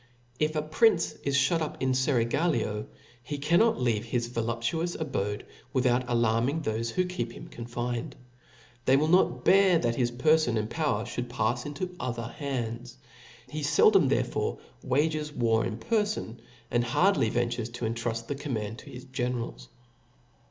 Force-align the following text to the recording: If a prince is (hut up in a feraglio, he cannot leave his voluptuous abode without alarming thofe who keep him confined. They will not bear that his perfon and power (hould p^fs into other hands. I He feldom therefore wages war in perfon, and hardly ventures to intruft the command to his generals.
If 0.39 0.55
a 0.55 0.63
prince 0.63 1.11
is 1.23 1.47
(hut 1.47 1.61
up 1.61 1.79
in 1.79 1.89
a 1.89 1.93
feraglio, 1.93 2.87
he 3.21 3.37
cannot 3.37 3.79
leave 3.79 4.03
his 4.03 4.25
voluptuous 4.25 4.95
abode 4.95 5.45
without 5.73 6.09
alarming 6.09 6.63
thofe 6.63 6.89
who 6.89 7.05
keep 7.05 7.31
him 7.33 7.47
confined. 7.47 8.15
They 8.85 8.97
will 8.97 9.07
not 9.09 9.45
bear 9.45 9.77
that 9.77 9.97
his 9.97 10.09
perfon 10.11 10.57
and 10.57 10.71
power 10.71 11.05
(hould 11.05 11.29
p^fs 11.29 11.67
into 11.67 11.95
other 11.99 12.25
hands. 12.25 12.97
I 13.47 13.51
He 13.51 13.61
feldom 13.61 14.09
therefore 14.09 14.57
wages 14.83 15.31
war 15.31 15.63
in 15.63 15.77
perfon, 15.77 16.39
and 16.71 16.83
hardly 16.83 17.29
ventures 17.29 17.69
to 17.69 17.85
intruft 17.85 18.25
the 18.25 18.33
command 18.33 18.79
to 18.79 18.89
his 18.89 19.05
generals. 19.05 19.69